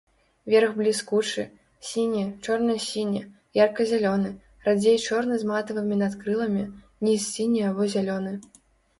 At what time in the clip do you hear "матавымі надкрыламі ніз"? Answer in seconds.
5.51-7.27